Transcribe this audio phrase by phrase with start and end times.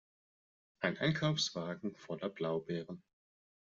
[0.79, 3.03] Ein Einkaufswagen voller Blaubeeren.